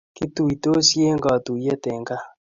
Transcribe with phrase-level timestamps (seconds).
[0.17, 2.23] Kituitosii eng katuiyet eng kaa